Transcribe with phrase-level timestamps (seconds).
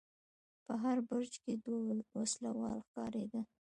[0.65, 1.79] په هر برج کې دوه
[2.19, 3.45] وسلوال ښکارېدل.